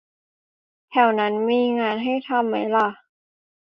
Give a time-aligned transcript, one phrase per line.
[0.89, 2.87] แถวนั้นมันมีงานให้ทำไหมล่ะ